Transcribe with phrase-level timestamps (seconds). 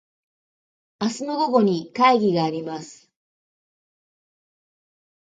[0.99, 3.07] 明日の午後に会議があります。